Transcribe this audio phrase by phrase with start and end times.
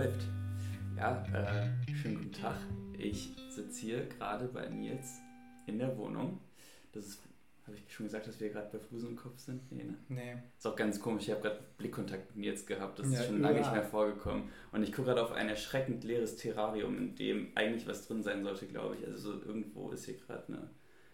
[0.00, 0.28] läuft.
[0.96, 2.56] Ja, äh, schönen guten Tag.
[2.96, 5.18] Ich sitze hier gerade bei Nils
[5.66, 6.40] in der Wohnung.
[6.92, 7.22] Das ist,
[7.66, 9.70] habe ich schon gesagt, dass wir gerade bei Fuß und Kopf sind?
[9.70, 9.98] Nee, ne?
[10.08, 10.36] Nee.
[10.56, 11.24] Ist auch ganz komisch.
[11.24, 12.98] Ich habe gerade Blickkontakt mit Nils gehabt.
[12.98, 13.72] Das Ja, ist schon lange nicht ja.
[13.72, 14.44] mehr vorgekommen.
[14.72, 18.42] Und ich gucke gerade auf ein erschreckend leeres Terrarium, in dem eigentlich was drin sein
[18.42, 19.06] sollte, glaube ich.
[19.06, 20.70] Also so irgendwo ist hier gerade eine,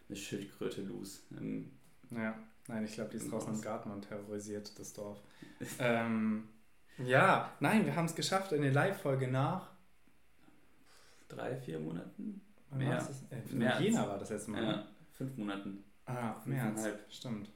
[0.09, 1.23] eine Schildkröte loose.
[1.37, 1.73] Ähm,
[2.13, 2.39] Ja.
[2.69, 5.21] Nein, ich glaube, die ist draußen im Garten und terrorisiert das Dorf.
[5.81, 6.45] ähm,
[6.99, 9.71] ja, nein, wir haben es geschafft in der Live-Folge nach.
[11.29, 12.41] drei, vier Monaten?
[12.71, 12.97] wann Mehr.
[12.97, 13.23] das?
[13.31, 13.81] Äh, März.
[13.81, 14.61] Jena war das letzte Mal.
[14.63, 14.69] ne?
[14.73, 15.85] Ja, fünf Monaten.
[16.07, 16.89] Ah, März.
[17.11, 17.51] Stimmt.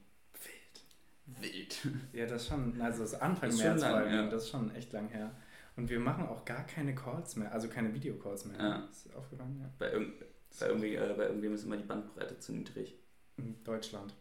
[1.27, 1.89] Wild.
[2.13, 4.29] Ja, das ist schon, also das Anfang Das März lang, allem, ja.
[4.29, 5.31] das ist schon echt lang her.
[5.77, 8.59] Und wir machen auch gar keine Calls mehr, also keine Videocalls mehr.
[8.59, 8.89] Ja.
[8.91, 9.59] Ist dir aufgefallen?
[9.61, 9.71] Ja.
[9.79, 10.15] Bei, irgend,
[10.59, 12.99] bei, irgendwie, äh, bei irgendwem ist immer die Bandbreite zu niedrig.
[13.37, 14.15] In Deutschland.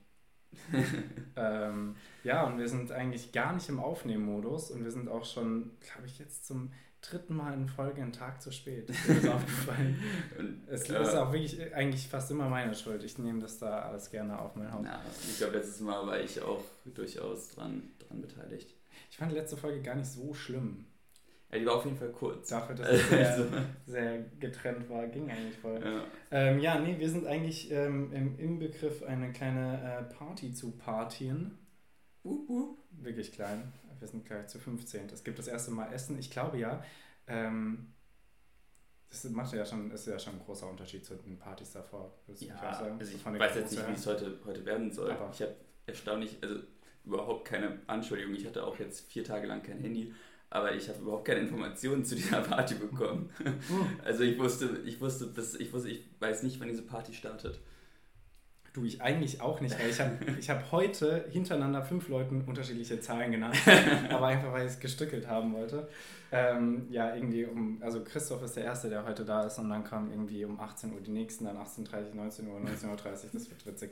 [1.36, 5.72] ähm, ja, und wir sind eigentlich gar nicht im Aufnehmmodus und wir sind auch schon,
[5.80, 8.90] glaube ich, jetzt zum dritten Mal in Folge einen Tag zu spät.
[8.90, 10.00] Ist das aufgefallen.
[10.38, 13.04] Und, Es äh, ist auch wirklich eigentlich fast immer meine Schuld.
[13.04, 14.84] Ich nehme das da alles gerne auf mein Haupt.
[14.84, 18.76] na, ich glaube, letztes Mal war ich auch durchaus dran, dran beteiligt.
[19.10, 20.86] Ich fand die letzte Folge gar nicht so schlimm.
[21.52, 22.50] Ja, die war auf jeden Fall kurz.
[22.50, 23.46] Dafür, dass es sehr, Also,
[23.88, 25.82] sehr getrennt war, ging eigentlich voll.
[25.84, 26.04] ja.
[26.32, 30.72] Ähm, ja, nee, wir sind eigentlich ähm, im, im Begriff, eine kleine äh, Party zu
[30.72, 31.58] partien.
[32.24, 32.78] Uh, uh.
[32.92, 33.74] Wirklich klein.
[34.00, 35.10] Wir sind gleich zu 15.
[35.12, 36.18] Es gibt das erste Mal Essen.
[36.20, 36.84] Ich glaube ja,
[37.28, 37.94] ähm,
[39.10, 42.14] das macht ja schon, ist ja schon ein großer Unterschied zu den Partys davor.
[42.40, 42.98] Ja, sagen?
[43.00, 45.12] also So ich weiß jetzt nicht, wie es heute, heute werden soll.
[45.12, 45.56] Aber- ich habe
[45.88, 46.60] erstaunlich, also
[47.06, 48.36] überhaupt keine Anschuldigung.
[48.36, 50.14] Ich hatte auch jetzt vier Tage lang kein Handy,
[50.50, 53.30] aber ich habe überhaupt keine Informationen zu dieser Party bekommen.
[53.44, 53.54] her.
[54.04, 57.60] Also ich wusste, ich wusste, bis, ich wusste, ich weiß nicht, wann diese Party startet.
[58.74, 63.00] Du, ich eigentlich auch nicht, weil ich habe ich hab heute hintereinander fünf Leuten unterschiedliche
[63.00, 63.58] Zahlen genannt,
[64.10, 65.88] aber einfach, weil ich es gestückelt haben wollte.
[66.32, 69.84] Ähm, ja, irgendwie um, also Christoph ist der Erste, der heute da ist und dann
[69.84, 72.98] kam irgendwie um 18 Uhr die nächsten, dann 18.30 19 Uhr, 19.30 Uhr,
[73.34, 73.90] das wird witzig.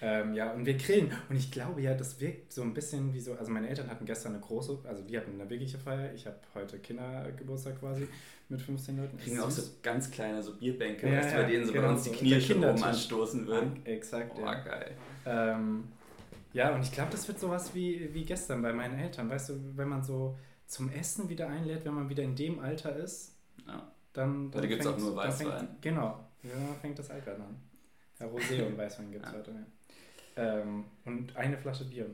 [0.00, 3.20] Ähm, ja, und wir grillen und ich glaube ja, das wirkt so ein bisschen wie
[3.20, 6.26] so, also meine Eltern hatten gestern eine große, also die hatten eine wirkliche Feier, ich
[6.26, 8.08] habe heute Kindergeburtstag quasi
[8.48, 9.16] mit 15 Leuten.
[9.18, 11.90] Kriegen auch so ganz kleine so Bierbänke, Ja, weißt du, bei denen so bei genau
[11.92, 12.10] uns die.
[12.10, 13.80] Knie schon oben anstoßen würden.
[13.84, 14.54] Exakt, Oh, ja.
[14.54, 14.90] geil.
[15.26, 15.84] Ähm,
[16.54, 19.28] ja, und ich glaube, das wird sowas wie, wie gestern bei meinen Eltern.
[19.28, 20.36] Weißt du, wenn man so
[20.68, 23.34] zum Essen wieder einlädt, wenn man wieder in dem Alter ist,
[23.66, 23.90] Ja.
[24.12, 24.50] dann.
[24.52, 25.58] Dann gibt's auch fängt- nur dann Weißwein.
[25.58, 27.56] Fängt, genau, ja, fängt das Alter an.
[28.20, 29.38] Ja, Rosé und Weißwein gibt es Ja.
[29.38, 29.64] heute, ja.
[30.60, 32.06] Ähm, und eine Flasche Bier.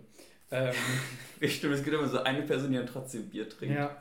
[0.50, 0.72] Ähm,
[1.48, 3.74] Stimmt, es gibt immer so eine Person, die dann trotzdem Bier trinkt.
[3.76, 4.00] ja.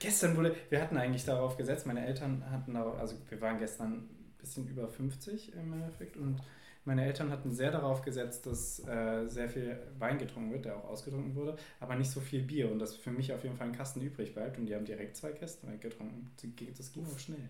[0.00, 3.92] Gestern wurde, wir hatten eigentlich darauf gesetzt, meine Eltern hatten darauf, also wir waren gestern
[3.92, 6.40] ein bisschen über 50 im Endeffekt und
[6.84, 10.84] meine Eltern hatten sehr darauf gesetzt, dass äh, sehr viel Wein getrunken wird, der auch
[10.84, 13.72] ausgetrunken wurde, aber nicht so viel Bier und dass für mich auf jeden Fall ein
[13.74, 16.30] Kasten übrig bleibt und die haben direkt zwei Kästen weggetrunken.
[16.76, 17.48] Das ging auch schnell.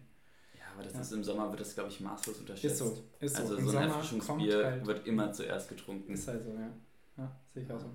[0.59, 1.01] Ja, aber das Ja.
[1.01, 2.75] ist im Sommer wird das, glaube ich, maßlos unterschätzt.
[2.75, 3.61] Ist so, ist also so.
[3.61, 6.13] Im so ein Erfrischungsbier halt, wird immer zuerst getrunken.
[6.13, 6.71] ist halt so, ja.
[7.17, 7.87] Ja, sehe ich auch so.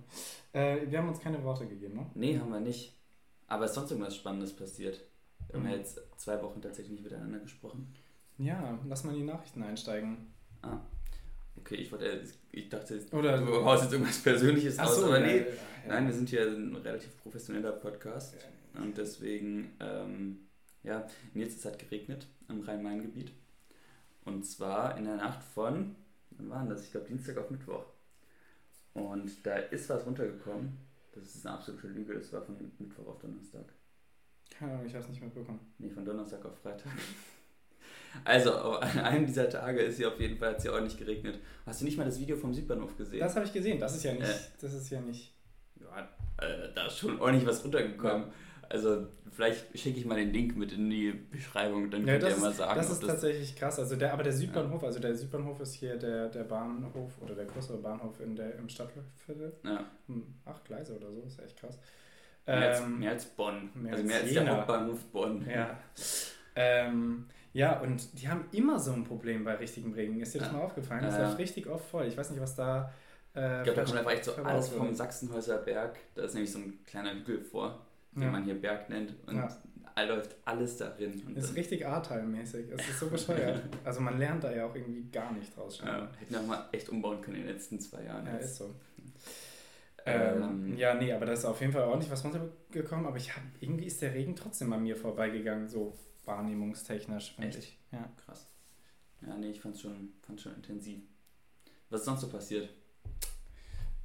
[0.53, 2.05] Äh, wir haben uns keine Worte gegeben, ne?
[2.16, 2.95] Nee, haben wir nicht.
[3.47, 5.01] Aber ist sonst irgendwas Spannendes passiert?
[5.47, 5.72] Wir haben Mhm.
[5.72, 7.94] ja jetzt zwei Wochen tatsächlich nicht miteinander gesprochen.
[8.38, 10.33] Ja, lass mal in die Nachrichten einsteigen.
[10.61, 10.78] Ah.
[11.59, 15.25] Okay, ich, wollte, ich dachte, Oder du haust jetzt irgendwas Persönliches raus, so, aber ja,
[15.25, 15.38] nee.
[15.38, 15.53] ja, ja.
[15.88, 18.36] Nein, wir sind ja ein relativ professioneller Podcast.
[18.75, 20.47] Und deswegen, ähm,
[20.84, 23.31] ja, Nils, es hat geregnet im Rhein-Main-Gebiet.
[24.25, 25.96] Und zwar in der Nacht von,
[26.31, 26.86] wann war das?
[26.86, 27.86] Ich glaube Dienstag auf Mittwoch.
[28.94, 30.78] Und da ist was runtergekommen.
[31.14, 32.14] Das ist eine absolute Lüge.
[32.14, 33.66] Das war von Mittwoch auf Donnerstag.
[34.52, 35.59] Keine Ahnung, ich habe es nicht mitbekommen.
[35.78, 36.91] Nee, von Donnerstag auf Freitag.
[38.25, 41.40] Also, an einem dieser Tage ist hier auf jeden Fall, hat es hier ordentlich geregnet.
[41.66, 43.20] Hast du nicht mal das Video vom Südbahnhof gesehen?
[43.20, 44.24] Das habe ich gesehen, das ist ja nicht.
[44.30, 44.34] Äh.
[44.62, 45.34] Das ist ja nicht.
[45.80, 46.02] Ja,
[46.46, 48.28] äh, da ist schon ordentlich was runtergekommen.
[48.72, 52.29] Also, vielleicht schicke ich mal den Link mit in die Beschreibung, dann Ja, könnt das
[52.32, 53.79] ihr ist, mal sagen, das ist tatsächlich krass.
[53.79, 57.46] Also der, aber der Südbahnhof, also der Südbahnhof ist hier der, der Bahnhof oder der
[57.46, 59.53] größere Bahnhof in der, im Stadtviertel.
[59.64, 61.79] Ja, Hm, Acht Gleise oder so, ist echt krass.
[62.46, 63.70] mehr, als, Ähm, mehr als Bonn.
[63.73, 64.44] mehr also als mehr als Jena.
[64.46, 65.47] der Hauptbahnhof Bonn.
[65.50, 65.79] Ja.
[66.55, 70.19] Ähm, ja, und die haben immer so ein Problem bei richtigem Regen.
[70.22, 70.53] Ist dir das Ja.
[70.57, 71.01] mal aufgefallen?
[71.03, 72.05] Das Ja, läuft richtig oft voll.
[72.07, 72.91] Ich weiß nicht, was da.
[73.35, 75.97] Äh, Ich glaube, da kommt einfach echt so alles vom Sachsenhäuser Berg.
[76.16, 78.31] Da ist nämlich so ein kleiner Hügel vor, den Ja.
[78.31, 79.13] man hier Berg nennt.
[79.28, 79.47] Und Ja.
[79.96, 81.22] da läuft alles darin.
[81.28, 82.67] Und Das ist richtig A-Teil-mäßig.
[82.72, 83.61] Es ist so bescheuert.
[83.84, 85.79] also man lernt da ja auch irgendwie gar nicht draus.
[85.85, 88.25] ja, hätten wir auch mal echt umbauen können in den letzten zwei Jahren.
[88.25, 88.45] Ja, jetzt.
[88.45, 88.73] ist so.
[90.09, 93.46] Ähm, ja, nee, aber da ist auf jeden Fall ordentlich was runtergekommen, aber ich habe
[93.59, 97.59] irgendwie ist der Regen trotzdem an mir vorbeigegangen, so wahrnehmungstechnisch, finde Echt?
[97.59, 97.79] ich.
[97.91, 98.09] Ja.
[98.26, 98.47] Krass.
[99.26, 101.02] Ja, nee, ich fand's schon, fand's schon intensiv.
[101.90, 102.70] Was ist sonst so passiert?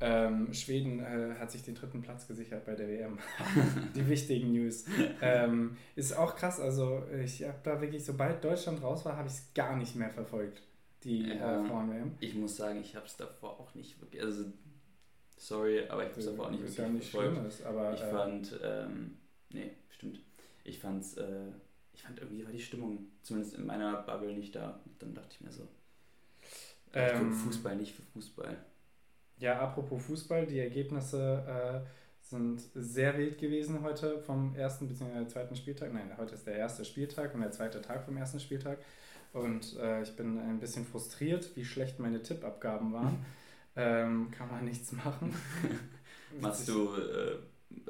[0.00, 3.18] Ähm, Schweden äh, hat sich den dritten Platz gesichert bei der WM.
[3.94, 4.84] Die wichtigen News.
[5.22, 6.60] Ähm, ist auch krass.
[6.60, 10.10] Also ich habe da wirklich, sobald Deutschland raus war, habe ich es gar nicht mehr
[10.10, 10.62] verfolgt.
[11.04, 12.16] Die äh, Frauen-WM.
[12.20, 14.22] Ich muss sagen, ich habe es davor auch nicht wirklich.
[14.22, 14.46] Also,
[15.46, 17.34] sorry, aber ich habe es davor auch nicht wirklich ja nicht verfolgt.
[17.34, 19.18] Schlimmes, aber Ich äh, fand, ähm,
[19.50, 20.20] nee, stimmt.
[20.64, 21.52] Ich fand's, äh,
[21.92, 24.80] ich fand irgendwie war die Stimmung, zumindest in meiner Bubble, nicht da.
[24.84, 25.68] Und dann dachte ich mir so,
[26.92, 28.56] äh, ich Ähm, gucke Fußball nicht für Fußball.
[29.38, 31.88] Ja, apropos Fußball, die Ergebnisse äh,
[32.20, 35.26] sind sehr wild gewesen heute vom ersten bzw.
[35.26, 35.92] zweiten Spieltag.
[35.92, 38.78] Nein, heute ist der erste Spieltag und der zweite Tag vom ersten Spieltag.
[39.32, 43.24] Und äh, ich bin ein bisschen frustriert, wie schlecht meine Tippabgaben waren.
[43.76, 45.34] ähm, kann man nichts machen.
[46.40, 47.36] Machst du äh,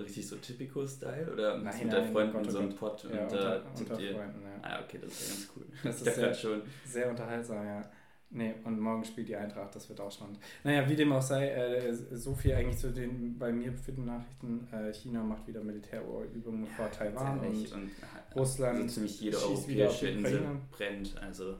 [0.00, 2.78] richtig so Typico-Style oder machst du Nein, mit deinen Freunden Gott, oh so einen Gott.
[2.78, 3.26] Pot und Ja, da
[3.56, 4.14] unter, tippt unter ihr?
[4.14, 4.50] Freunden, ja.
[4.62, 5.66] Ah, okay, das ist ja ganz cool.
[5.82, 6.62] Das ist sehr- schon.
[6.86, 7.82] Sehr unterhaltsam, ja.
[8.30, 10.40] Nee, und morgen spielt die Eintracht, das wird auch spannend.
[10.64, 14.00] Naja, wie dem auch sei, äh, so viel eigentlich zu den bei mir für die
[14.00, 14.66] Nachrichten.
[14.72, 17.90] Äh, China macht wieder Militärübungen vor Taiwan und und
[18.34, 20.42] Russland also ziemlich jede europäische Insel
[20.72, 21.16] brennt.
[21.22, 21.56] Also,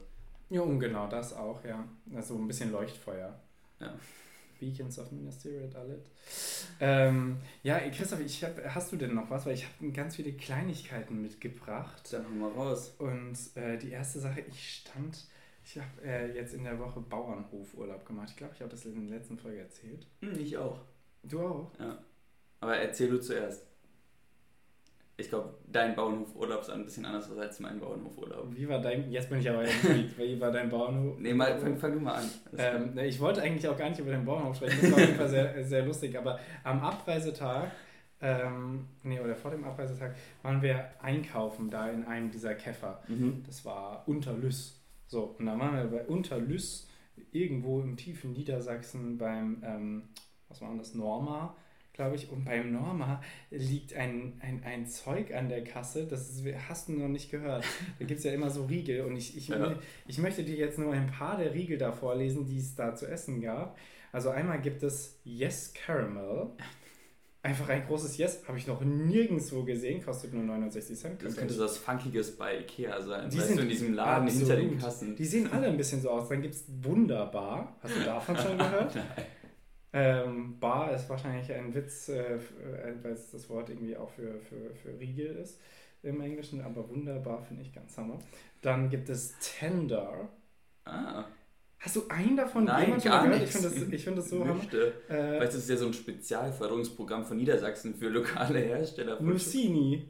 [0.51, 1.85] Ja, und genau das auch, ja.
[2.15, 3.39] Also ein bisschen Leuchtfeuer.
[3.85, 3.99] Ja.
[4.61, 6.01] Beacons of Minas Tirith, alle.
[6.81, 9.47] Ähm, ja, Christoph, ich hab, hast du denn noch was?
[9.47, 12.13] Weil ich habe ganz viele Kleinigkeiten mitgebracht.
[12.13, 12.95] dann hau mal raus.
[12.99, 15.27] Und äh, die erste Sache, ich stand,
[15.65, 18.29] ich habe äh, jetzt in der Woche Bauernhofurlaub gemacht.
[18.31, 20.07] Ich glaube, ich habe das in der letzten Folge erzählt.
[20.21, 20.81] Hm, ich auch.
[21.23, 21.73] Du auch?
[22.61, 23.67] Aber erzähl du zuerst.
[25.17, 28.49] Ich glaube, dein Bauernhofurlaub ist ein bisschen anders als mein Bauernhofurlaub.
[28.51, 30.19] Wie war dein, jetzt bin ich aber intrigued.
[30.19, 31.19] Wie war dein Bauernhof?
[31.19, 32.31] Nee, mal, fang, fang du mal an.
[32.59, 35.17] Ähm, ich wollte eigentlich auch gar nicht über den Bauernhof sprechen, das war auf jeden
[35.17, 37.71] Fall sehr, sehr lustig, aber am Abreisetag,
[38.21, 43.01] ähm, nee, oder vor dem Abreisetag, waren wir einkaufen da in einem dieser Käfer.
[43.07, 43.45] mhm.
[43.47, 44.81] Das war Unterlüss.
[45.07, 46.89] So, und dann waren wir bei Unterlüss,
[47.31, 50.03] irgendwo im tiefen Niedersachsen beim, ähm,
[50.49, 51.57] was war das, Norma,
[51.95, 52.31] glaube ich.
[52.31, 56.93] Und beim Norma liegt ein, ein, ein Zeug an der Kasse, das ist, hast du
[56.93, 57.65] noch nicht gehört.
[57.99, 59.75] Da gibt es ja immer so Riegel und ich, ich, Ja.
[60.07, 63.07] ich möchte dir jetzt nur ein paar der Riegel da vorlesen, die es da zu
[63.07, 63.79] essen gab.
[64.13, 66.51] Also einmal gibt es Yes Caramel.
[67.43, 71.23] Einfach ein großes Yes, habe ich noch nirgendwo gesehen, kostet nur 69 Cent.
[71.23, 73.29] Das könnte so was Funkiges bei Ikea sein.
[73.29, 74.81] Die weißt sind du, in diesem Laden hinter den absolut.
[74.83, 75.17] Kassen.
[75.17, 76.29] Die sehen alle ein bisschen so aus.
[76.31, 77.77] Dann gibt es Wunderbar.
[77.83, 78.97] Hast du davon schon gehört?
[79.97, 82.41] Ähm, Bar ist wahrscheinlich ein Witz, äh, äh,
[83.03, 85.61] weil es das Wort irgendwie auch für, für, für Riegel ist
[86.03, 88.19] im Englischen, aber wunderbar finde ich ganz hammer.
[88.61, 90.29] Dann gibt es Tender.
[90.85, 91.25] Ah,
[91.79, 93.41] Hast du einen davon nein, gar gehört?
[93.41, 93.55] nichts.
[93.57, 94.55] Ich finde das, ich find das so hammer.
[94.55, 94.95] Möchte.
[95.09, 99.17] Äh, Weißt du, das ist ja so ein Spezialförderungsprogramm von Niedersachsen für lokale Hersteller.
[99.19, 100.09] von Nussini.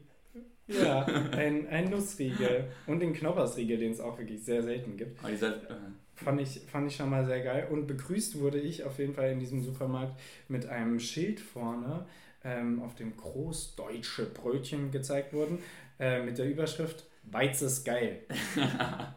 [0.67, 2.69] Ja, ein, ein Nussriegel.
[2.87, 5.19] Und den Knoppersriegel, den es auch wirklich sehr selten gibt.
[5.21, 5.77] Aber dieser, äh,
[6.17, 7.69] Fand ich, fand ich schon mal sehr geil.
[7.71, 10.19] Und begrüßt wurde ich auf jeden Fall in diesem Supermarkt
[10.49, 12.07] mit einem Schild vorne,
[12.45, 15.59] ähm, auf dem großdeutsche Brötchen gezeigt wurden,
[15.99, 18.21] äh, mit der Überschrift Weiz ist geil.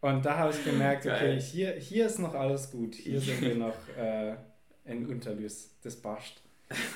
[0.00, 1.40] Und da habe ich gemerkt, okay, Geil.
[1.40, 2.94] hier, hier ist noch alles gut.
[2.94, 4.36] Hier sind wir noch äh,
[4.84, 6.40] in Unterlüs, das Bascht.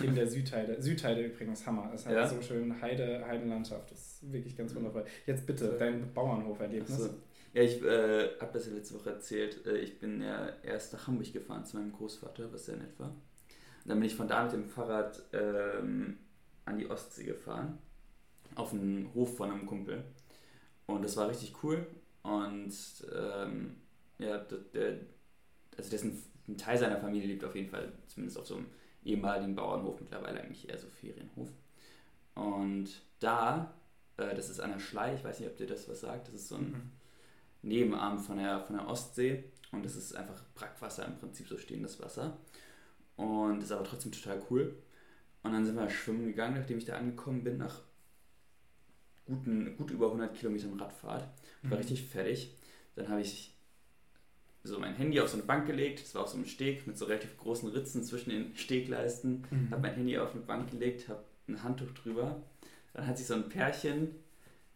[0.03, 0.81] In der Südheide.
[0.83, 1.91] Südheide übrigens, Hammer.
[1.95, 2.29] Es hat Ja?
[2.29, 3.91] so schön Heide, Heidelandschaft.
[3.91, 5.07] Das ist wirklich ganz wundervoll.
[5.27, 6.93] Jetzt bitte, dein Bauernhoferlebnis.
[6.93, 7.15] Achso.
[7.53, 9.67] Ja, ich äh, habe das ja letzte Woche erzählt.
[9.67, 13.09] Äh, ich bin ja erst nach Hamburg gefahren zu meinem Großvater, was sehr nett war.
[13.11, 16.19] Und dann bin ich von da mit dem Fahrrad ähm,
[16.65, 17.79] an die Ostsee gefahren.
[18.57, 20.05] Auf einen Hof von einem Kumpel.
[20.87, 21.87] Und das war richtig cool.
[22.23, 22.75] Und
[23.15, 23.77] ähm,
[24.19, 24.99] ja, der, der,
[25.77, 28.67] also dessen ein Teil seiner Familie lebt auf jeden Fall, zumindest auf so einem
[29.05, 31.51] ehemaligen Bauernhof, mittlerweile eigentlich eher so Ferienhof.
[32.35, 33.75] Und da,
[34.19, 36.35] äh, das ist an der Schlei, ich weiß nicht, ob dir das was sagt, das
[36.37, 36.93] ist so ein Mhm.
[37.63, 42.01] Nebenarm von der, von der Ostsee und das ist einfach Brackwasser, im Prinzip so stehendes
[42.01, 42.39] Wasser.
[43.17, 44.77] Und ist aber trotzdem total cool.
[45.43, 47.81] Und dann sind wir schwimmen gegangen, nachdem ich da angekommen bin, nach
[49.27, 51.29] guten, gut über 100 Kilometern Radfahrt.
[51.63, 51.83] Ich war Mhm.
[51.83, 52.55] richtig fertig.
[52.97, 53.55] Dann habe ich
[54.65, 56.03] so mein Handy auf so eine Bank gelegt.
[56.03, 59.45] Das war auf so einem Steg mit so relativ großen Ritzen zwischen den Stegleisten.
[59.51, 59.71] Mhm.
[59.71, 62.43] Habe mein Handy auf eine Bank gelegt, habe ein Handtuch drüber.
[62.93, 64.15] Dann hat sich so ein Pärchen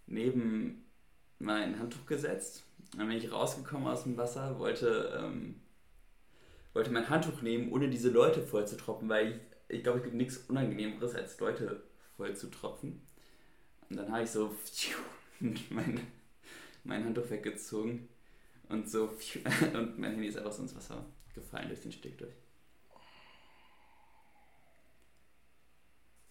[0.07, 0.85] neben
[1.39, 2.65] mein Handtuch gesetzt.
[2.97, 5.61] Dann bin ich rausgekommen aus dem Wasser, wollte, ähm,
[6.73, 10.05] wollte mein Handtuch nehmen, ohne diese Leute voll zu tropfen, weil ich, ich glaube, es
[10.05, 11.83] gibt nichts Unangenehmeres, als Leute
[12.17, 13.07] voll zu tropfen.
[13.91, 14.55] Und dann habe ich so
[15.71, 16.01] mein,
[16.85, 18.09] mein Handtuch weggezogen
[18.69, 19.05] und so
[19.75, 22.35] und mein Handy ist einfach so ins Wasser gefallen durch den Steg durch.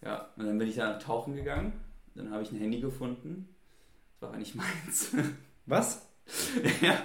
[0.02, 1.72] Ja, und dann bin ich da tauchen gegangen.
[2.14, 3.55] Dann habe ich ein Handy gefunden.
[4.16, 5.12] Das war aber nicht meins.
[5.66, 6.06] Was?
[6.80, 7.02] ja.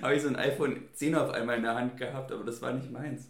[0.00, 2.72] habe ich so ein iPhone 10 auf einmal in der Hand gehabt, aber das war
[2.72, 3.28] nicht meins.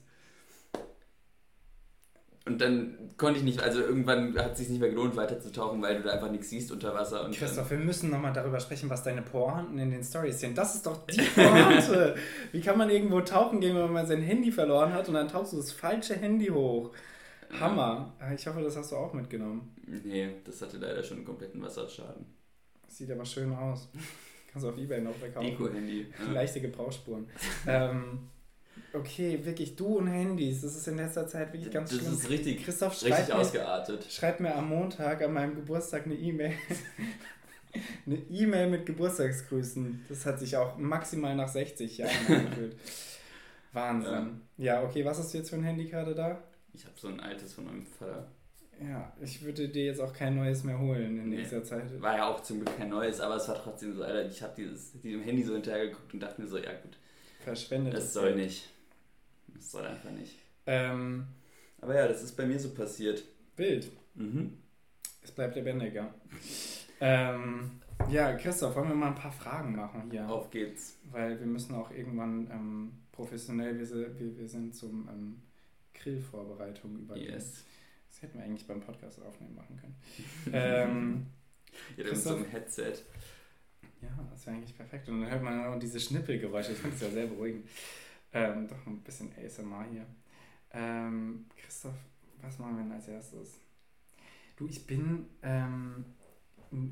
[2.46, 5.96] Und dann konnte ich nicht, also irgendwann hat es sich nicht mehr gelohnt, weiterzutauchen, weil
[5.96, 7.24] du da einfach nichts siehst unter Wasser.
[7.24, 10.56] Und Christoph, wir müssen nochmal darüber sprechen, was deine Pointen in den Stories sind.
[10.56, 12.14] Das ist doch die Pointe.
[12.50, 15.52] Wie kann man irgendwo tauchen gehen, wenn man sein Handy verloren hat und dann tauchst
[15.52, 16.92] du das falsche Handy hoch?
[17.58, 18.14] Hammer.
[18.34, 19.74] Ich hoffe, das hast du auch mitgenommen.
[19.86, 22.24] Nee, das hatte leider schon einen kompletten Wasserschaden.
[22.90, 23.88] Sieht aber schön aus.
[24.52, 25.46] Kannst du auf Ebay noch verkaufen.
[25.46, 26.06] Deko-Handy.
[26.26, 26.32] Ja.
[26.32, 27.26] Leichte Gebrauchsspuren.
[27.66, 28.28] ähm,
[28.92, 32.12] okay, wirklich, du und Handys, das ist in letzter Zeit wirklich ganz Das schlimm.
[32.14, 34.06] ist richtig, Christoph, schreib richtig mir, ausgeartet.
[34.10, 36.52] schreib mir am Montag an meinem Geburtstag eine E-Mail.
[38.06, 40.06] eine E-Mail mit Geburtstagsgrüßen.
[40.08, 42.76] Das hat sich auch maximal nach 60 Jahren angefühlt.
[43.72, 44.40] Wahnsinn.
[44.56, 46.42] Ja, okay, was hast du jetzt für ein Handy gerade da?
[46.72, 48.26] Ich habe so ein altes von meinem Vater.
[48.82, 51.36] Ja, ich würde dir jetzt auch kein neues mehr holen in Nee.
[51.36, 52.00] nächster Zeit.
[52.00, 54.54] War ja auch zum Glück kein neues, aber es war trotzdem so, Alter, ich habe
[54.56, 56.96] dieses diesem Handy so hinterhergeguckt und dachte mir so, ja gut,
[57.44, 57.92] Verschwendet.
[57.94, 58.70] das soll nicht.
[59.48, 60.38] Das soll einfach nicht.
[60.66, 61.26] Ähm,
[61.80, 63.22] Aber ja, das ist bei mir so passiert.
[63.56, 63.90] Bild.
[64.14, 64.56] Mhm.
[65.22, 66.14] Es bleibt lebendiger.
[67.00, 67.70] ähm,
[68.10, 70.26] ja, Christoph, wollen wir mal ein paar Fragen machen hier?
[70.28, 70.96] Auf geht's.
[71.10, 75.42] Weil wir müssen auch irgendwann ähm, professionell, wir, wir sind zum ähm,
[75.94, 77.32] Grillvorbereitung übergehen.
[77.34, 77.64] Yes.
[78.20, 79.96] Das hätten wir eigentlich beim Podcast aufnehmen machen können.
[80.52, 81.26] ähm,
[81.96, 82.92] Ja, dann so ein Headset.
[84.02, 85.08] ja, das wäre eigentlich perfekt.
[85.08, 86.72] Und dann hört man auch diese Schnippelgeräusche.
[86.72, 87.66] Ich finde es ja sehr beruhigend.
[88.32, 90.06] Ähm, doch ein bisschen ASMR hier.
[90.72, 91.94] Ähm, Christoph,
[92.42, 93.58] was machen wir denn als erstes?
[94.56, 96.04] Du, ich bin ähm,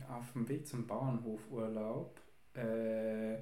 [0.08, 2.18] auf dem Weg zum Bauernhofurlaub
[2.54, 3.34] äh,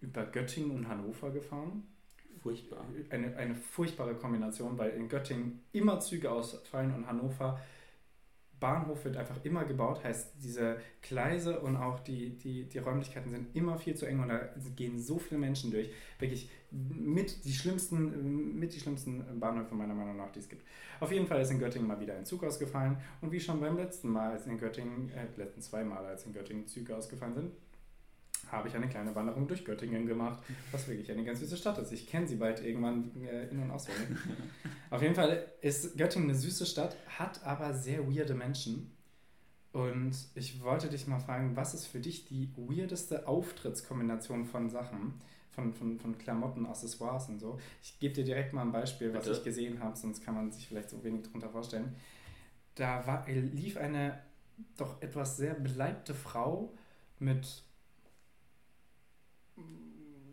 [0.00, 1.84] über Göttingen und Hannover gefahren.
[2.42, 2.84] Furchtbar.
[3.10, 7.60] Eine, eine furchtbare Kombination, weil in Göttingen immer Züge ausfallen und Hannover
[8.64, 13.54] Bahnhof wird einfach immer gebaut, heißt diese Gleise und auch die, die, die Räumlichkeiten sind
[13.54, 14.40] immer viel zu eng und da
[14.74, 15.90] gehen so viele Menschen durch.
[16.18, 20.64] Wirklich mit die schlimmsten, mit die schlimmsten Bahnhöfe meiner Meinung nach, die es gibt.
[21.00, 23.76] Auf jeden Fall ist in Göttingen mal wieder ein Zug ausgefallen und wie schon beim
[23.76, 27.50] letzten Mal, als in Göttingen, äh, letzten zwei Mal, als in Göttingen Züge ausgefallen sind,
[28.50, 31.92] habe ich eine kleine Wanderung durch Göttingen gemacht, was wirklich eine ganz süße Stadt ist.
[31.92, 34.18] Ich kenne sie bald irgendwann äh, in- und auswendig.
[34.90, 38.90] Auf jeden Fall ist Göttingen eine süße Stadt, hat aber sehr weirde Menschen.
[39.72, 45.14] Und ich wollte dich mal fragen, was ist für dich die weirdeste Auftrittskombination von Sachen,
[45.50, 47.58] von, von, von Klamotten, Accessoires und so?
[47.82, 49.38] Ich gebe dir direkt mal ein Beispiel, was Bitte.
[49.38, 51.96] ich gesehen habe, sonst kann man sich vielleicht so wenig darunter vorstellen.
[52.76, 54.20] Da war, lief eine
[54.76, 56.72] doch etwas sehr beleibte Frau
[57.18, 57.64] mit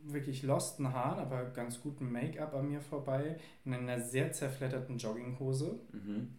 [0.05, 5.79] wirklich losten Haaren, aber ganz gutem Make-up an mir vorbei, in einer sehr zerfledderten Jogginghose,
[5.91, 6.36] Mhm.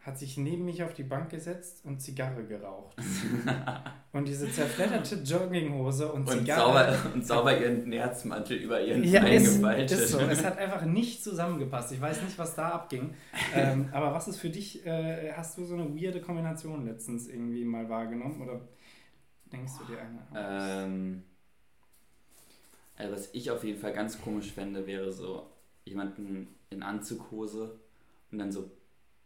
[0.00, 2.96] hat sich neben mich auf die Bank gesetzt und Zigarre geraucht.
[4.12, 6.94] und diese zerfledderte Jogginghose und, Und Zigarre.
[6.94, 10.18] sauber, und sauber ihren Nerzmantel über ihren Ja, Bein ist, ist so.
[10.30, 11.92] Es hat einfach nicht zusammengepasst.
[11.92, 13.12] Ich weiß nicht, was da abging.
[13.54, 17.64] ähm, aber was ist für dich, äh, hast du so eine weirde Kombination letztens irgendwie
[17.66, 18.60] mal wahrgenommen oder
[19.52, 20.20] denkst du dir eine?
[20.30, 20.84] aus?
[20.86, 21.24] Ähm,
[23.00, 25.50] also was ich auf jeden Fall ganz komisch fände, wäre so
[25.84, 27.78] jemanden in Anzughose
[28.30, 28.70] und dann so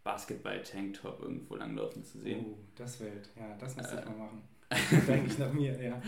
[0.05, 2.45] Basketball-Tanktop irgendwo langlaufen zu sehen.
[2.49, 3.29] Oh, das Welt.
[3.39, 4.05] Ja, das müsste ich Äh.
[4.11, 4.43] mal machen.
[4.89, 6.03] Klingt eigentlich nach mir, ja.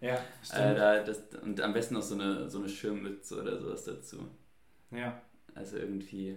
[0.00, 0.60] Ja, stimmt.
[0.62, 4.18] Äh, da, das, und am besten noch so eine, so eine Schirmmütze oder sowas dazu.
[4.90, 5.20] ja.
[5.54, 6.36] Also irgendwie.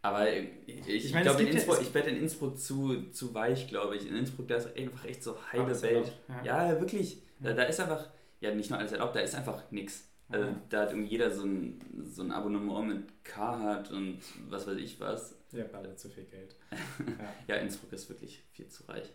[0.00, 3.10] Aber ich, ich, Ich ich glaube, in ja- Innsbruck, es- ich werde in Innsbruck zu,
[3.10, 4.06] zu weich, glaube ich.
[4.08, 6.12] In Innsbruck, da ist einfach echt so heile Welt.
[6.44, 6.68] ja.
[6.70, 7.20] Ja, wirklich.
[7.40, 7.56] Da, Ja.
[7.56, 8.08] da ist einfach,
[8.40, 10.08] ja, nicht nur alles erlaubt, da ist einfach nichts.
[10.28, 10.60] Also Ja.
[10.68, 15.00] da hat irgendwie jeder so ein, so ein Abonnement mit Carhartt und was weiß ich
[15.00, 15.34] was.
[15.52, 16.56] Ja, beide zu viel Geld.
[17.48, 19.10] Ja, Innsbruck ist wirklich viel zu reich.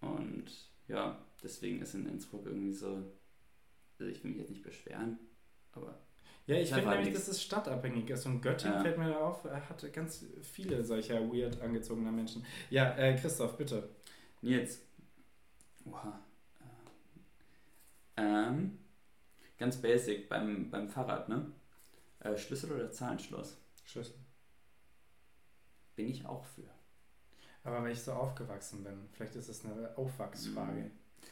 [0.00, 0.44] Und
[0.88, 2.88] ja, deswegen ist in Innsbruck irgendwie so,
[3.98, 5.18] also ich will mich jetzt nicht beschweren,
[5.72, 5.98] aber
[6.46, 8.26] Ja, ich finde nämlich, dass es stadtabhängig ist.
[8.26, 8.82] Und Göttingen Ja.
[8.82, 12.44] fällt mir da auf, er hat ganz viele solcher weird angezogener Menschen.
[12.70, 13.88] Ja, äh, Christoph, bitte.
[14.42, 14.82] Nils.
[15.86, 16.20] Oha.
[18.44, 18.78] Äh, Ähm,
[19.58, 21.46] ganz basic beim, beim Fahrrad, ne?
[22.20, 23.56] Äh, Schlüssel oder Zahlenschloss?
[23.84, 24.14] Schlüssel.
[25.96, 26.68] Bin ich auch für.
[27.62, 30.90] Aber weil ich so aufgewachsen bin, vielleicht ist es eine Aufwachsfrage.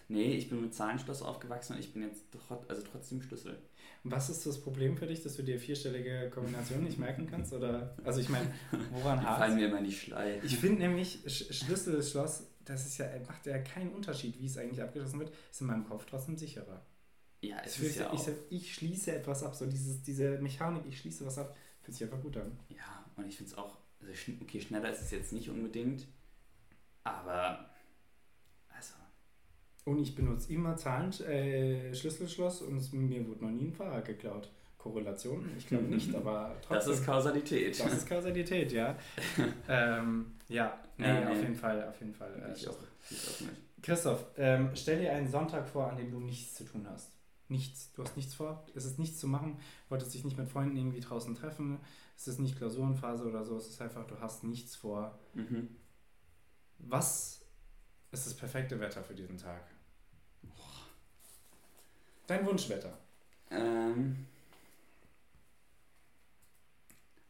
[0.09, 3.59] Nee, ich bin mit Zahlenschloss aufgewachsen und ich bin jetzt trot also trotzdem Schlüssel.
[4.05, 7.53] Was ist das Problem für dich, dass du dir vierstellige Kombinationen nicht merken kannst?
[7.53, 8.53] Oder, also ich meine,
[8.93, 10.41] woran hakt fallen mir immer die Schlei.
[10.43, 14.57] Ich finde nämlich, Sch Schlüssel, Schloss, das ist ja, macht ja keinen Unterschied, wie es
[14.59, 16.81] eigentlich abgeschlossen wird, ist in meinem Kopf trotzdem sicherer.
[17.43, 20.99] Ja, es Es ist ja ich, ich schließe etwas ab, so dieses, diese Mechanik, ich
[21.01, 22.57] schließe was ab, fühlt sich einfach gut an.
[22.69, 26.07] Ja, und ich finde es auch, also okay, schneller ist es jetzt nicht unbedingt,
[27.03, 27.69] aber
[28.69, 28.95] also,
[29.85, 34.05] Und ich benutze immer Zahlen, äh, Schlüsselschloss und es, mir wurde noch nie ein Fahrrad
[34.05, 34.49] geklaut.
[34.79, 35.49] Korrelation?
[35.59, 36.93] Ich glaube nicht, aber trotzdem.
[36.93, 37.81] Das ist Kausalität.
[37.81, 38.97] Das ist Kausalität, ja.
[39.69, 42.33] ähm, ja, nee, ja, nee, auf jeden Fall, auf jeden Fall.
[42.41, 42.79] Äh, ich auch,
[43.11, 43.83] ich auch nicht.
[43.83, 47.11] Christoph, ähm, stell dir einen Sonntag vor, an dem du nichts zu tun hast.
[47.53, 47.93] Nichts.
[47.93, 48.65] Du hast nichts vor.
[48.75, 49.59] Es ist nichts zu machen.
[49.91, 51.79] Wolltest dich nicht mit Freunden irgendwie draußen treffen.
[52.17, 53.59] Es ist nicht Klausurenphase oder so.
[53.59, 55.19] Es ist einfach, du hast nichts vor.
[55.35, 55.77] Mhm.
[56.79, 57.43] Was
[58.11, 59.63] ist das perfekte Wetter für diesen Tag?
[62.27, 62.97] Dein Wunschwetter?
[63.51, 64.27] Ähm,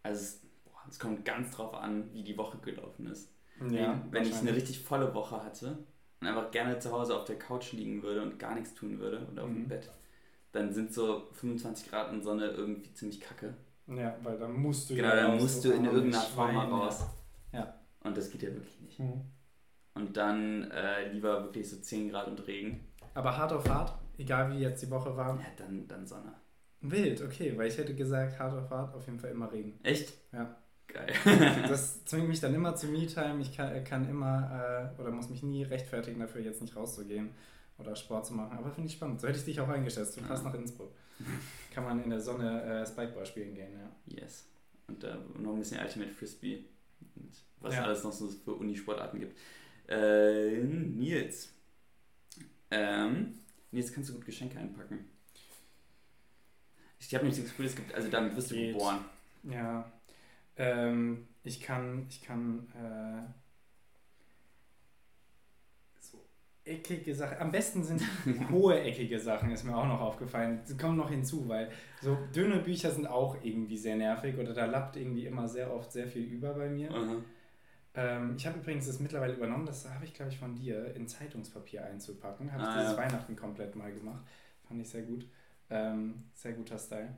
[0.05, 3.29] also es, boah, es, kommt ganz drauf an, wie die Woche gelaufen ist.
[3.71, 5.79] Ja, wenn ich eine richtig volle Woche hatte
[6.21, 9.27] und einfach gerne zu Hause auf der Couch liegen würde und gar nichts tun würde
[9.33, 9.55] oder auf mhm.
[9.55, 9.91] dem Bett,
[10.53, 13.55] dann sind so 25 Grad und Sonne irgendwie ziemlich kacke.
[13.87, 17.07] Ja, weil dann musst du genau, ja dann musst du in irgendeiner Form mal raus.
[17.53, 17.75] Ja.
[18.05, 18.99] Und das geht ja wirklich nicht.
[19.01, 19.23] Mhm.
[19.95, 22.81] Und dann äh, lieber wirklich so 10 Grad und Regen.
[23.15, 25.37] Aber hart auf hart, egal wie jetzt die Woche war.
[25.37, 26.33] Ja, dann, dann Sonne.
[26.81, 29.79] Wild, okay, weil ich hätte gesagt, hart auf hart, auf jeden Fall immer Regen.
[29.83, 30.13] Echt?
[30.33, 30.57] Ja.
[30.89, 31.13] Geil.
[31.69, 33.41] das zwingt mich dann immer zu Me-Time.
[33.41, 37.31] Ich kann, kann immer äh, oder muss mich nie rechtfertigen dafür, jetzt nicht rauszugehen
[37.83, 38.59] oder Sport zu machen.
[38.59, 39.21] Aber finde ich spannend.
[39.21, 40.17] So hätte ich dich auch eingeschätzt.
[40.17, 40.51] Du passt ja.
[40.51, 40.93] nach Innsbruck.
[41.73, 43.91] Kann man in der Sonne äh, Spikeball spielen gehen, ja.
[44.07, 44.47] Yes.
[44.89, 46.65] Und da äh, noch ein bisschen Ultimate Frisbee.
[47.17, 47.85] Und was ja.
[47.85, 49.39] alles noch so für Unisportarten gibt.
[49.89, 51.53] Äh, Nils.
[52.71, 53.39] Ähm,
[53.71, 55.13] Nils, kannst du gut Geschenke einpacken?
[56.99, 58.73] Ich habe nicht das Gefühl, es gibt, also damit wirst du Geht.
[58.73, 59.05] geboren.
[59.43, 59.93] Ja.
[60.57, 63.29] Ähm, ich kann, ich kann äh,
[66.01, 66.25] so
[66.65, 67.39] eckige Sachen.
[67.39, 68.03] Am besten sind
[68.51, 70.61] hohe eckige Sachen, ist mir auch noch aufgefallen.
[70.65, 74.67] Sie kommen noch hinzu, weil so dünne Bücher sind auch irgendwie sehr nervig oder da
[74.67, 76.91] lappt irgendwie immer sehr oft sehr viel über bei mir.
[77.95, 81.07] Ähm, ich habe übrigens das mittlerweile übernommen, das habe ich glaube ich von dir, in
[81.09, 82.51] Zeitungspapier einzupacken.
[82.53, 82.99] Habe ich ah, dieses ja.
[82.99, 84.23] Weihnachten komplett mal gemacht.
[84.67, 85.27] Fand ich sehr gut.
[85.69, 87.15] Ähm, sehr guter Style.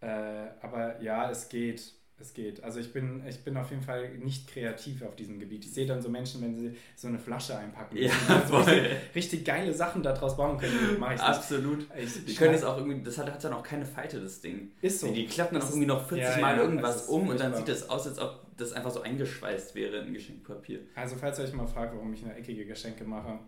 [0.00, 1.94] Äh, aber ja, es geht.
[2.18, 2.64] Es geht.
[2.64, 5.66] Also ich bin, ich bin auf jeden Fall nicht kreativ auf diesem Gebiet.
[5.66, 7.98] Ich sehe dann so Menschen, wenn sie so eine Flasche einpacken.
[7.98, 11.86] Ja, also richtig, richtig, geile Sachen daraus bauen können, mache ich Absolut.
[11.94, 14.72] Ich, die können es auch irgendwie, das hat, hat dann auch keine Falte, das Ding.
[14.80, 15.12] Ist so.
[15.12, 17.68] Die klappen dann auch irgendwie noch 40 ja, Mal ja, irgendwas um und dann sieht
[17.68, 20.80] es aus, als ob das einfach so eingeschweißt wäre in Geschenkpapier.
[20.94, 23.38] Also falls ihr euch mal fragt, warum ich eine eckige Geschenke mache,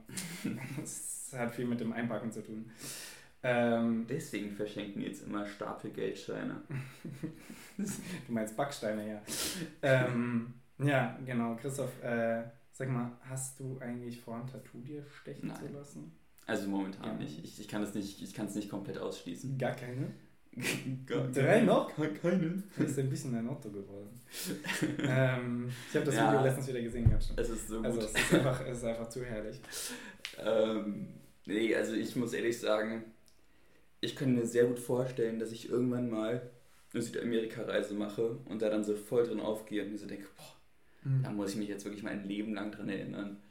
[0.79, 2.71] das hat viel mit dem Einpacken zu tun.
[3.43, 6.63] Ähm, Deswegen verschenken jetzt immer Stapel Geldscheine.
[7.79, 9.23] du meinst Backsteine, ja.
[9.83, 11.57] ähm, ja, genau.
[11.57, 15.57] Christoph, äh, sag mal, hast du eigentlich vor, ein Tattoo dir stechen Nein.
[15.57, 16.13] zu lassen?
[16.47, 17.25] Also momentan ja.
[17.25, 17.45] nicht.
[17.45, 19.59] Ich, ich kann es nicht, nicht komplett ausschließen.
[19.59, 20.13] Gar keine?
[21.07, 21.95] Gar Drei noch?
[21.97, 22.65] Gar keinen.
[22.77, 24.21] Das ist ein bisschen ein Otto geworden.
[24.99, 27.11] ähm, ich habe das ja, Video letztens wieder gesehen.
[27.11, 27.87] Ganz es ist so gut.
[27.87, 29.61] Also es ist einfach, es ist einfach zu herrlich.
[30.39, 31.09] Ähm,
[31.47, 33.05] nee, also ich muss ehrlich sagen,
[34.01, 36.51] ich kann mir sehr gut vorstellen, dass ich irgendwann mal
[36.93, 41.11] eine Südamerika-Reise mache und da dann so voll drin aufgehe und mir so denke, boah,
[41.11, 41.23] mhm.
[41.23, 43.43] da muss ich mich jetzt wirklich mein Leben lang dran erinnern.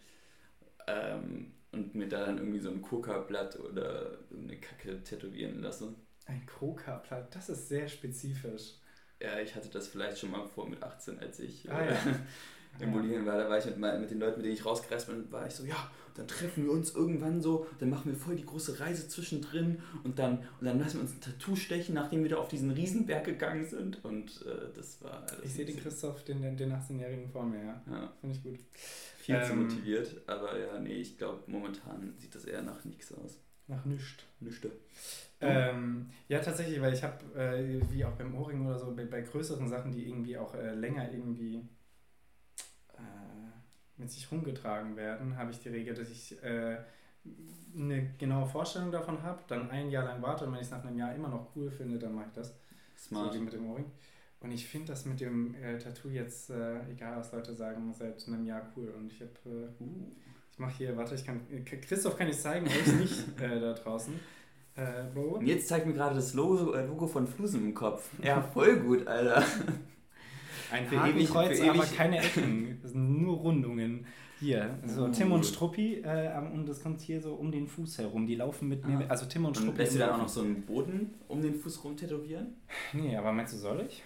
[0.88, 5.93] Ähm, und mir da dann irgendwie so ein Coca-Blatt oder eine Kacke tätowieren lasse.
[6.25, 8.75] Ein Coca-Blatt, das ist sehr spezifisch.
[9.21, 11.97] Ja, ich hatte das vielleicht schon mal vor mit 18, als ich ah, äh, ja.
[12.79, 13.37] In Bolivien war.
[13.37, 15.65] Da war ich mit, mit den Leuten, mit denen ich rausgereist bin, war ich so,
[15.65, 19.79] ja, dann treffen wir uns irgendwann so, dann machen wir voll die große Reise zwischendrin
[20.03, 22.71] und dann, und dann lassen wir uns ein Tattoo stechen, nachdem wir da auf diesen
[22.71, 24.03] Riesenberg gegangen sind.
[24.03, 25.21] Und äh, das war.
[25.27, 27.81] Das ich sehe den Christoph, den, den 18-Jährigen vor mir, ja.
[27.89, 28.13] ja.
[28.19, 28.59] Finde ich gut.
[29.19, 33.13] Viel ähm, zu motiviert, aber ja, nee, ich glaube, momentan sieht das eher nach nichts
[33.13, 33.39] aus.
[33.67, 34.23] Nach nichts.
[34.39, 34.71] Nüchte.
[35.39, 39.21] Ähm, ja, tatsächlich, weil ich habe, äh, wie auch beim Ohrring oder so, bei, bei
[39.21, 41.67] größeren Sachen, die irgendwie auch äh, länger irgendwie
[43.97, 46.77] mit sich rumgetragen werden, habe ich die Regel, dass ich äh,
[47.75, 50.83] eine genaue Vorstellung davon habe, dann ein Jahr lang warte und wenn ich es nach
[50.83, 52.53] einem Jahr immer noch cool finde, dann mache ich das.
[52.97, 53.33] Smart.
[53.33, 53.86] So wie mit dem Ohrring.
[54.39, 58.27] Und ich finde das mit dem äh, Tattoo jetzt, äh, egal was Leute sagen, seit
[58.27, 58.93] einem Jahr cool.
[58.95, 60.12] Und ich habe, äh, uh.
[60.51, 64.13] ich mache hier, warte, ich kann, Christoph kann ich zeigen, euch nicht äh, da draußen.
[64.75, 68.10] Äh, und jetzt zeigt mir gerade das Logo, äh, Logo von Flusen im Kopf.
[68.21, 69.43] Ja, voll gut, Alter.
[70.71, 72.80] Ein für Hakenkreuz, ewig, aber keine Ecken.
[72.82, 74.06] Das sind nur Rundungen.
[74.39, 77.97] Hier, so oh, Tim und Struppi äh, und das kommt hier so um den Fuß
[77.97, 78.27] herum.
[78.27, 79.10] Die laufen mit mir, ah.
[79.10, 79.71] also Tim und Struppi.
[79.71, 82.56] Und lässt du dann auch noch so einen Boden um den Fuß rum tätowieren?
[82.93, 84.03] Nee, aber meinst du, soll ich?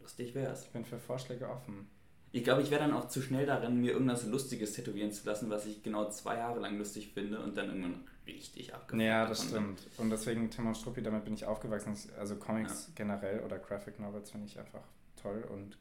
[0.00, 0.66] Lustig wär's.
[0.66, 1.88] Ich bin für Vorschläge offen.
[2.30, 5.50] Ich glaube, ich wäre dann auch zu schnell darin, mir irgendwas Lustiges tätowieren zu lassen,
[5.50, 9.44] was ich genau zwei Jahre lang lustig finde und dann irgendwann richtig abgefuckt Ja, das
[9.44, 9.80] stimmt.
[9.96, 11.96] Und deswegen Tim und Struppi, damit bin ich aufgewachsen.
[12.18, 12.92] Also Comics ja.
[12.94, 14.84] generell oder Graphic Novels finde ich einfach
[15.20, 15.76] toll und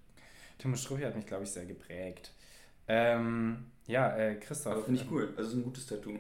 [0.58, 2.32] Timo Struppi hat mich, glaube ich, sehr geprägt.
[2.88, 4.86] Ähm, ja, äh, Christoph.
[4.86, 5.30] Finde ich cool.
[5.38, 6.20] Also, es ist ein gutes Tattoo.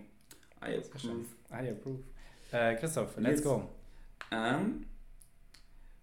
[0.61, 1.25] I approve.
[1.51, 2.03] I approve.
[2.51, 3.43] Äh, Christoph, let's Jetzt.
[3.43, 3.69] go.
[4.31, 4.85] Ähm,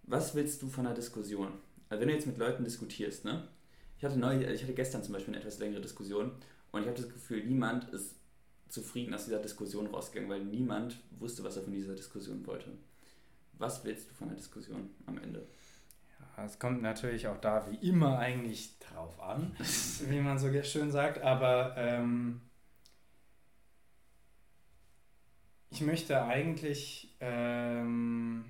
[0.05, 1.53] was willst du von einer Diskussion?
[1.88, 3.48] Also wenn du jetzt mit Leuten diskutierst, ne?
[3.98, 6.33] Ich hatte, neu, ich hatte gestern zum Beispiel eine etwas längere Diskussion
[6.72, 8.16] und ich habe das Gefühl, niemand ist
[8.68, 12.72] zufrieden aus dieser Diskussion rausgegangen, weil niemand wusste, was er von dieser Diskussion wollte.
[13.55, 15.46] Was willst du von einer Diskussion am Ende?
[16.37, 19.55] Ja, es kommt natürlich auch da wie immer eigentlich drauf an,
[20.09, 22.40] wie man so schön sagt, aber ähm,
[25.70, 28.44] ich möchte eigentlich ähm,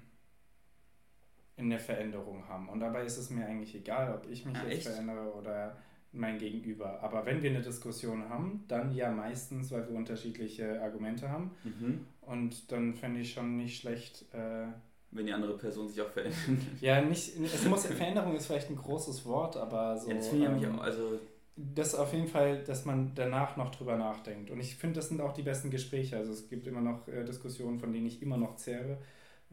[1.57, 2.69] eine Veränderung haben.
[2.69, 4.89] Und dabei ist es mir eigentlich egal, ob ich mich Ah, jetzt echt?
[4.89, 5.77] verändere oder
[6.13, 7.03] mein Gegenüber.
[7.03, 11.51] Aber wenn wir eine Diskussion haben, dann ja meistens, weil wir unterschiedliche Argumente haben.
[11.65, 12.07] Mhm.
[12.21, 14.67] Und dann fände ich schon nicht schlecht, äh,
[15.15, 16.39] Wenn die andere Person sich auch verändert.
[16.81, 20.09] ja, nicht, es muss, Veränderung ist vielleicht ein großes Wort, aber so.
[20.11, 21.21] ja, das finde ich ähm, auch, also
[21.57, 24.51] das auf jeden Fall, dass man danach noch drüber nachdenkt.
[24.51, 26.17] Und ich finde, das sind auch die besten Gespräche.
[26.17, 28.99] Also es gibt immer noch äh, Diskussionen, von denen ich immer noch zehre,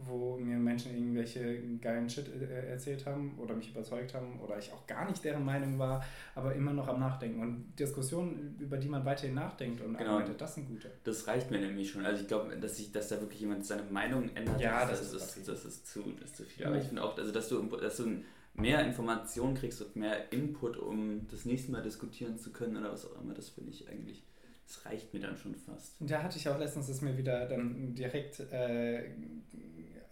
[0.08, 4.72] wo mir Menschen irgendwelche geilen Shit äh, erzählt haben oder mich überzeugt haben oder ich
[4.72, 6.04] auch gar nicht deren Meinung war,
[6.36, 7.42] aber immer noch am Nachdenken.
[7.42, 10.12] Und Diskussionen, über die man weiterhin nachdenkt und Genau.
[10.18, 10.90] arbeitet, das sind gute.
[11.04, 12.06] das reicht mir nämlich schon.
[12.06, 15.14] Also ich glaube, dass, ich, dass da wirklich jemand seine Meinung ändert, Ja, das, das
[15.14, 16.62] ist ist, das, ist zu, das ist zu viel.
[16.64, 16.68] Ja.
[16.70, 18.22] Aber ich finde auch, also dass du, dass du
[18.54, 23.06] mehr Informationen kriegst und mehr Input, um das nächste Mal diskutieren zu können oder was
[23.06, 24.24] auch immer, das finde ich eigentlich,
[24.72, 26.00] das reicht mir dann schon fast.
[26.00, 29.12] Und Da hatte ich auch letztens, ist mir wieder dann direkt äh,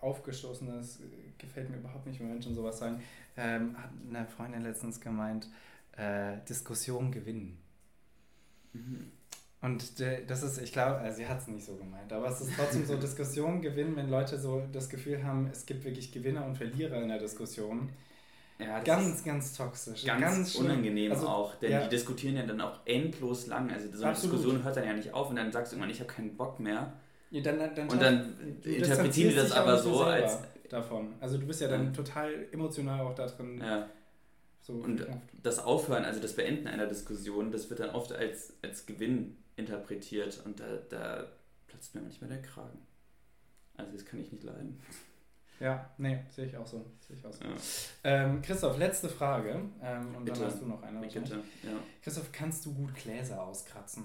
[0.02, 1.00] aufgestoßen, das
[1.38, 3.02] gefällt mir überhaupt nicht, wenn Menschen sowas sagen.
[3.38, 5.48] Ähm, hat eine Freundin letztens gemeint,
[5.96, 7.58] äh, Diskussion gewinnen.
[8.74, 9.12] Mhm.
[9.62, 12.42] Und äh, das ist, ich glaube, äh, sie hat es nicht so gemeint, aber es
[12.42, 16.46] ist trotzdem so Diskussion gewinnen, wenn Leute so das Gefühl haben, es gibt wirklich Gewinner
[16.46, 17.90] und Verlierer in der Diskussion.
[18.60, 20.04] Ja, Ganz, ganz toxisch.
[20.06, 20.66] ganz, schlimm.
[20.66, 21.84] unangenehm Also, auch, denn ja.
[21.84, 23.72] die diskutieren ja dann auch endlos lang.
[23.72, 24.36] Also so eine Absolut.
[24.38, 26.60] Diskussion hört dann ja nicht auf und dann sagst du irgendwann, ich habe keinen Bock
[26.60, 26.92] mehr.
[27.32, 31.14] Ja, dann, dann, Und dann interpretieren die das aber so als- davon.
[31.22, 31.92] Also du bist ja dann Ja.
[31.92, 33.60] total emotional auch da drin.
[33.62, 33.88] Ja.
[34.62, 35.22] So Und verknüpft.
[35.42, 40.42] das Aufhören, also das Beenden einer Diskussion, das wird dann oft als, als Gewinn interpretiert
[40.46, 41.28] und da, da
[41.68, 42.80] platzt mir manchmal der Kragen.
[43.78, 44.80] Also das kann ich nicht leiden.
[45.60, 46.86] Ja, nee, sehe ich auch so.
[47.06, 47.44] Sehe ich auch so.
[47.44, 47.52] Ja,
[48.04, 49.62] Ähm, Christoph, letzte Frage.
[49.84, 50.40] Ähm, und Bitte.
[50.40, 51.00] dann hast du noch eine.
[51.02, 51.36] bitte.
[51.64, 51.70] Ja.
[52.02, 54.04] Christoph, kannst du gut Gläser auskratzen?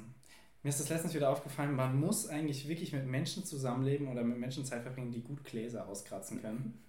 [0.62, 4.38] Mir ist das letztens wieder aufgefallen, man muss eigentlich wirklich mit Menschen zusammenleben oder mit
[4.38, 6.80] Menschen Zeit verbringen, die gut Gläser auskratzen können.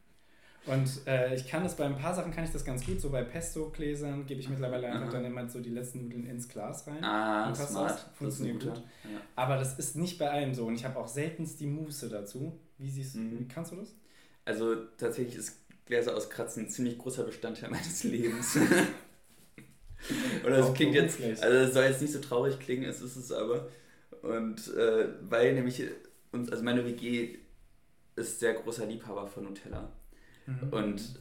[0.66, 3.00] Und äh, ich kann das bei ein paar Sachen kann ich das ganz gut.
[3.00, 5.12] So bei Pesto-Gläsern gebe ich mittlerweile einfach Aha.
[5.12, 7.04] dann immer so die letzten Nudeln ins Glas rein.
[7.04, 7.92] Ah, Und smart.
[7.92, 8.06] das?
[8.16, 8.72] Funktioniert guter.
[8.74, 8.84] gut.
[9.04, 9.20] Ja.
[9.36, 10.66] Aber das ist nicht bei allem so.
[10.66, 12.58] Und ich habe auch seltenst die Muße dazu.
[12.80, 13.48] Wie siehst du, Mhm.
[13.48, 13.94] kannst du das?
[14.46, 18.58] Also tatsächlich ist Gläser auskratzen ein ziemlich großer Bestandteil meines Lebens.
[20.46, 23.32] Oder es klingt jetzt, also es soll jetzt nicht so traurig klingen, es ist es
[23.32, 23.68] aber.
[24.22, 25.84] Und äh, weil nämlich
[26.32, 27.38] uns, also meine WG
[28.16, 29.92] ist sehr großer Liebhaber von Nutella.
[30.46, 30.70] Mhm.
[30.72, 31.20] Und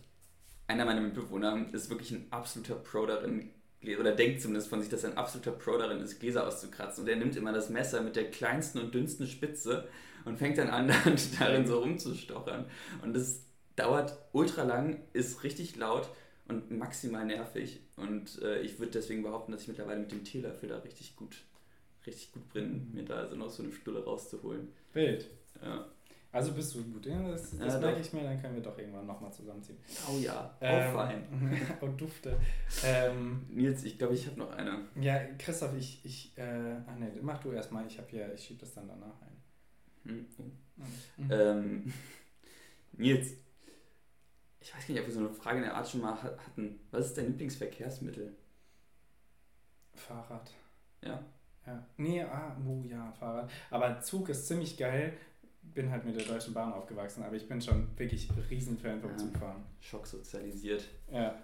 [0.67, 3.51] einer meiner Mitbewohner ist wirklich ein absoluter Pro darin,
[3.99, 7.05] oder denkt zumindest von sich, dass er ein absoluter Pro darin ist, Gläser auszukratzen.
[7.05, 9.89] Und er nimmt immer das Messer mit der kleinsten und dünnsten Spitze
[10.25, 10.93] und fängt dann an,
[11.39, 12.67] darin so rumzustochern.
[13.03, 13.43] Und das
[13.77, 16.09] dauert ultra lang, ist richtig laut
[16.49, 17.81] und maximal nervig.
[17.97, 21.45] Und äh, ich würde deswegen behaupten, dass ich mittlerweile mit dem Teelöffel da richtig gut,
[22.07, 24.69] richtig gut bin, mir da also noch so eine Stulle rauszuholen.
[24.93, 25.31] Bild.
[26.35, 27.07] Also bist du gut.
[27.07, 29.79] Ja, das das Ja, merke ich mir, dann können wir doch irgendwann nochmal zusammenziehen.
[30.11, 31.77] Oh ja, Ähm, auch fein.
[31.81, 32.37] und Dufte.
[32.85, 34.89] Ähm, Nils, ich glaube, ich habe noch eine.
[35.01, 36.43] ja, Christoph, ich, ich, äh,
[36.87, 39.43] ah ne, mach du erstmal, ich habe hier, ich schiebe das dann danach ein.
[40.11, 40.43] Hm, oh.
[41.23, 41.31] Mhm.
[41.31, 41.93] Ähm,
[42.93, 43.33] Nils,
[44.61, 46.37] ich weiß gar nicht, ob wir so eine Frage in der Art schon mal ha-
[46.47, 46.81] hatten.
[46.91, 48.35] Was ist dein Lieblingsverkehrsmittel?
[49.95, 50.51] Fahrrad.
[51.03, 51.23] Ja.
[51.67, 51.87] Ja.
[51.97, 53.51] Nee, ah, oh, ja, Fahrrad.
[53.71, 55.15] Aber Zug ist ziemlich geil.
[55.73, 59.17] Bin halt mit der Deutschen Bahn aufgewachsen, aber ich bin schon wirklich Riesenfan vom Ja.
[59.17, 59.63] Zugfahren.
[59.81, 60.85] Schocksozialisiert.
[61.11, 61.35] Ja.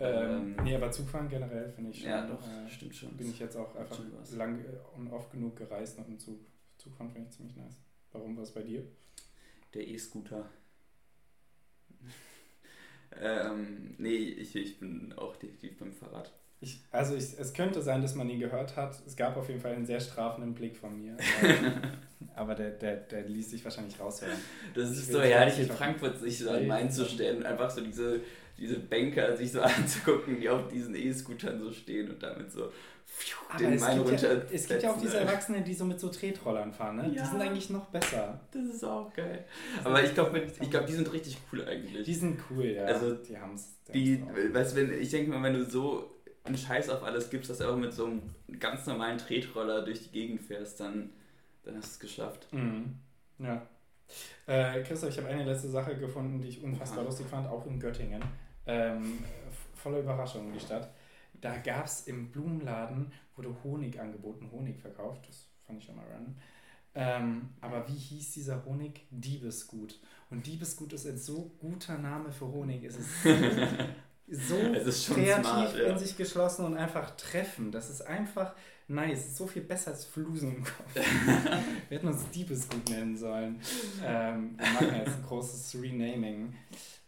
[0.00, 2.10] Ähm, Ähm, nee, aber Zugfahren generell finde ich schon.
[2.10, 3.16] ja, doch, Äh, stimmt schon.
[3.16, 3.98] bin ich jetzt auch einfach
[4.36, 6.38] lang äh, und oft genug gereist mit dem Zug.
[6.78, 7.76] Zugfahren finde ich ziemlich nice.
[8.12, 8.82] Warum war es bei dir?
[9.72, 10.48] Der E-Scooter.
[13.20, 16.32] ähm, nee, ich, ich bin auch definitiv beim Fahrrad.
[16.60, 19.00] Ich, also ich, es könnte sein, dass man ihn gehört hat.
[19.06, 21.16] Es gab auf jeden Fall einen sehr strafenden Blick von mir.
[22.36, 24.32] Aber, der, der, der ließ sich wahrscheinlich raushören.
[24.74, 27.46] Das Ich ist will so herrlich in Frankfurt, sich so an Main zu stellen und
[27.46, 28.20] einfach so diese,
[28.58, 32.72] diese Banker sich so anzugucken, die auf diesen E-Scootern so stehen und damit so
[33.06, 34.46] pfiuh, Aber den Main gibt, ja, runter.
[34.52, 35.18] es gibt ja auch diese.
[35.20, 36.96] Erwachsenen, die so mit so Tretrollern fahren.
[36.96, 37.08] Ne?
[37.10, 37.24] Die Ja.
[37.26, 38.40] sind eigentlich noch besser.
[38.50, 39.44] Das ist auch geil.
[39.84, 42.04] Aber ich glaube, ich glaub, die sind richtig cool eigentlich.
[42.04, 42.84] Die sind cool, ja.
[42.86, 43.74] Also, die haben es.
[43.92, 44.20] Die,
[44.52, 46.10] weißt du, wenn, ich denke mal, wenn du so
[46.42, 48.22] einen Scheiß auf alles gibst, dass du einfach mit so einem
[48.58, 51.10] ganz normalen Tretroller durch die Gegend fährst, dann
[51.64, 52.52] dann hast du es geschafft.
[52.52, 52.98] Mhm.
[53.38, 53.66] Ja.
[54.46, 57.06] Äh, Christoph, ich habe eine letzte Sache gefunden, die ich unfassbar Aha.
[57.06, 58.22] lustig fand, auch in Göttingen.
[58.66, 59.24] Ähm,
[59.74, 60.90] voller Überraschung, die Stadt.
[61.40, 65.26] Da gab es im Blumenladen, wurde Honig angeboten, Honig verkauft.
[65.28, 66.36] Das fand ich schon mal random.
[66.94, 69.06] Ähm, aber wie hieß dieser Honig?
[69.10, 69.98] Diebesgut.
[70.30, 72.84] Und Diebesgut ist ein so guter Name für Honig.
[72.84, 73.30] Es ist so,
[74.30, 75.84] so kreativ smart, ja.
[75.84, 77.74] in sich geschlossen und einfach treffend.
[77.74, 78.54] Das ist einfach
[78.88, 79.18] nice.
[79.18, 80.94] Es ist so viel besser als Flusen im Kopf.
[81.88, 83.60] Wir hätten uns Diebesgut nennen sollen.
[84.04, 86.54] Ähm, wir machen jetzt ein großes Renaming.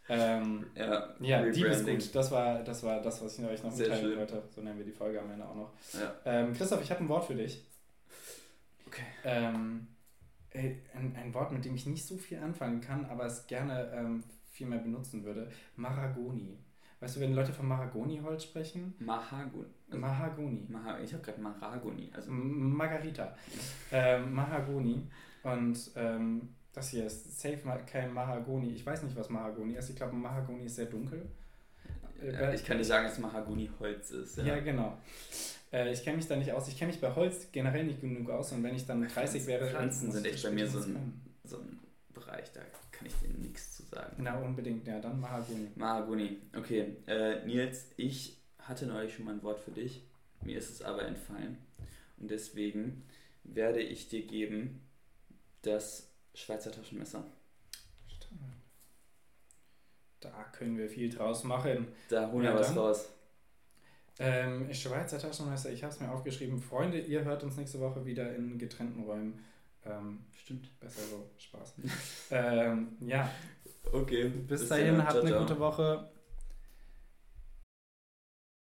[0.09, 1.49] Ähm, Ja, ja.
[1.49, 4.19] Diebesgut, das war, das war das, was ich euch noch Sehr mitteilen schön.
[4.19, 4.43] wollte.
[4.55, 5.71] So nennen wir die Folge am Ende auch noch.
[5.93, 6.13] Ja.
[6.25, 7.65] Ähm, Christoph, ich habe ein Wort für dich.
[8.85, 9.03] Okay.
[9.25, 9.87] Ähm,
[10.51, 13.91] äh, ein, ein Wort, mit dem ich nicht so viel anfangen kann, aber es gerne
[13.93, 15.51] ähm, viel mehr benutzen würde.
[15.75, 16.57] Maragoni.
[16.99, 18.95] Weißt du, wenn Leute von Maragoni-Holz sprechen?
[18.99, 19.65] Mahagoni.
[19.87, 20.65] Also, Mahagoni.
[20.67, 22.11] Maha ich habe gerade Maragoni.
[22.13, 23.35] Also, Margarita.
[23.91, 25.07] Ähm, Mahagoni.
[25.43, 28.71] Und ähm, das hier ist safe kein Mahagoni.
[28.73, 29.89] Ich weiß nicht, was Mahagoni ist.
[29.89, 31.27] Ich glaube, Mahagoni ist sehr dunkel.
[32.21, 34.37] Äh, ja, ich kann nicht sagen, dass Mahagoni Holz ist.
[34.37, 34.59] Ja, Ja.
[34.59, 34.97] genau.
[35.71, 36.67] Äh, ich kenne mich da nicht aus.
[36.67, 38.51] Ich kenne mich bei Holz generell nicht genug aus.
[38.51, 39.67] Und wenn ich dann 30 wäre.
[39.67, 41.79] Pflanzen sind echt bei mir so ein, so ein
[42.13, 44.15] Bereich, da kann ich dir nichts zu sagen.
[44.19, 44.87] Na, unbedingt.
[44.87, 45.69] Ja, dann Mahagoni.
[45.75, 46.37] Mahagoni.
[46.55, 50.03] Okay, äh, Nils, ich hatte neulich schon mal ein Wort für dich.
[50.41, 51.57] Mir ist es aber entfallen.
[52.17, 53.03] Und deswegen
[53.43, 54.81] werde ich dir geben
[55.61, 57.23] das Schweizer Taschenmesser.
[60.19, 61.87] Da können wir viel draus machen.
[62.09, 63.09] Da holen wir Ja, was raus.
[64.19, 66.59] Ähm, Schweizer Taschenmesser, ich habe es mir aufgeschrieben.
[66.59, 69.43] Freunde, ihr hört uns nächste Woche wieder in getrennten Räumen.
[69.85, 70.79] Ähm, Stimmt.
[70.79, 71.75] besser so, Spaß.
[72.31, 73.29] ähm, ja,
[73.91, 74.29] Okay.
[74.47, 74.79] bis dann.
[74.79, 76.09] dahin, habt eine gute Woche.